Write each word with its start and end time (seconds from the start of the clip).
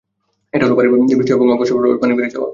এটা 0.55 0.65
হলো, 0.65 0.75
ভারী 0.77 0.89
বৃষ্টি 0.91 1.13
হওয়া 1.31 1.37
এবং 1.39 1.47
অমাবস্যার 1.49 1.75
প্রভাবে 1.77 2.01
পানি 2.01 2.13
বেড়ে 2.17 2.33
যাওয়া। 2.35 2.49